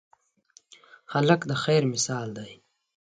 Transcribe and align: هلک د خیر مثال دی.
هلک 1.13 1.41
د 1.49 1.51
خیر 1.63 1.83
مثال 1.93 2.27
دی. 2.37 2.51